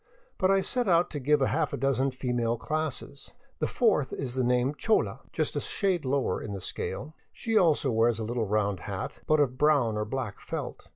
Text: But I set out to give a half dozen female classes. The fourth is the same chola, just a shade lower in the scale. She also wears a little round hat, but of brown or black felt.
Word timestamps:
But 0.39 0.49
I 0.49 0.61
set 0.61 0.87
out 0.87 1.11
to 1.11 1.19
give 1.19 1.43
a 1.43 1.49
half 1.49 1.79
dozen 1.79 2.09
female 2.09 2.57
classes. 2.57 3.33
The 3.59 3.67
fourth 3.67 4.11
is 4.11 4.33
the 4.33 4.41
same 4.43 4.73
chola, 4.73 5.19
just 5.31 5.55
a 5.55 5.61
shade 5.61 6.05
lower 6.05 6.41
in 6.41 6.53
the 6.53 6.59
scale. 6.59 7.13
She 7.31 7.55
also 7.55 7.91
wears 7.91 8.17
a 8.17 8.23
little 8.23 8.47
round 8.47 8.79
hat, 8.79 9.21
but 9.27 9.39
of 9.39 9.59
brown 9.59 9.97
or 9.99 10.05
black 10.05 10.39
felt. 10.39 10.89